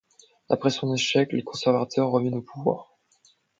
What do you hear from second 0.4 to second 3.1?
Après son échec, les conservateurs reviennent au pouvoir.